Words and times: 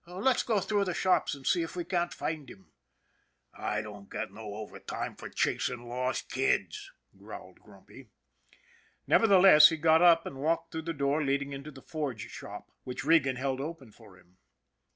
Let's 0.07 0.41
go 0.41 0.59
through 0.59 0.85
the 0.85 0.95
shops 0.95 1.35
and 1.35 1.45
see 1.45 1.61
if 1.61 1.75
we 1.75 1.83
can't 1.83 2.11
find 2.11 2.49
him."" 2.49 2.71
I 3.53 3.81
don't 3.83 4.09
get 4.09 4.31
no 4.33 4.55
overtime 4.55 5.15
fer 5.15 5.29
chasin' 5.29 5.83
lost 5.83 6.31
kids," 6.31 6.91
growled 7.15 7.59
Grumpy. 7.59 8.09
Nevertheless, 9.05 9.69
he 9.69 9.77
got 9.77 10.01
up 10.01 10.25
and 10.25 10.37
walked 10.37 10.71
through 10.71 10.81
the 10.89 10.93
door 10.93 11.23
leading 11.23 11.53
into 11.53 11.69
the 11.69 11.83
forge 11.83 12.27
shop, 12.31 12.71
which 12.83 13.05
Regan 13.05 13.35
held 13.35 13.61
open 13.61 13.91
for 13.91 14.17
him. 14.17 14.37